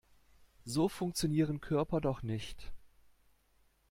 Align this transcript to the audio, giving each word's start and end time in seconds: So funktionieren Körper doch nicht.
So 0.65 0.89
funktionieren 0.89 1.61
Körper 1.61 2.01
doch 2.01 2.23
nicht. 2.23 2.73